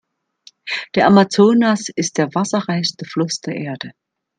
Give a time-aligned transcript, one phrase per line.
[0.95, 3.91] Der Amazonas ist der Wasserreichste Fluss der Erde.